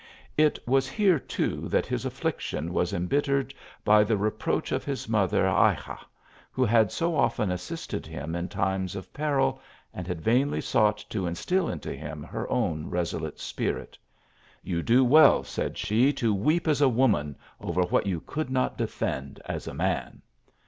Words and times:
It 0.35 0.57
was 0.65 0.89
here, 0.89 1.19
too, 1.19 1.69
that 1.69 1.85
his 1.85 2.05
affliction 2.07 2.73
was 2.73 2.91
imbittered 2.91 3.53
by 3.85 4.03
the 4.03 4.17
reproach 4.17 4.71
of 4.71 4.83
his 4.83 5.07
mother 5.07 5.43
Ayxa, 5.43 5.99
who 6.51 6.65
had 6.65 6.91
so 6.91 7.15
often 7.15 7.51
assisted 7.51 8.07
him 8.07 8.33
in 8.35 8.49
times 8.49 8.95
of 8.95 9.13
peril, 9.13 9.61
and 9.93 10.07
had 10.07 10.19
vainly 10.19 10.59
sought 10.59 11.05
to 11.11 11.27
instil 11.27 11.69
into 11.69 11.93
him 11.93 12.23
her 12.23 12.49
own 12.49 12.89
resolute 12.89 13.39
spirit." 13.39 13.95
You 14.63 14.81
do 14.81 15.05
well," 15.05 15.43
said 15.43 15.77
she," 15.77 16.11
to 16.13 16.33
weep 16.33 16.67
as 16.67 16.81
a 16.81 16.89
woman 16.89 17.35
over 17.59 17.83
what 17.83 18.07
you 18.07 18.21
could 18.21 18.49
not 18.49 18.79
defend 18.79 19.39
as 19.45 19.67
a 19.67 19.73
man 19.75 20.23